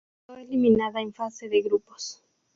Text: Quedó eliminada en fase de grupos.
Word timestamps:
Quedó 0.25 0.37
eliminada 0.39 0.99
en 0.99 1.13
fase 1.13 1.47
de 1.47 1.61
grupos. 1.61 2.23